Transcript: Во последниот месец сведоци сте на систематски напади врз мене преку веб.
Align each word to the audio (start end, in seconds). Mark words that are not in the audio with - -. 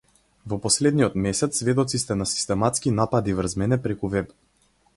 Во 0.51 0.57
последниот 0.61 1.17
месец 1.25 1.59
сведоци 1.61 2.01
сте 2.03 2.17
на 2.21 2.27
систематски 2.31 2.95
напади 3.01 3.39
врз 3.41 3.57
мене 3.65 3.79
преку 3.87 4.13
веб. 4.15 4.37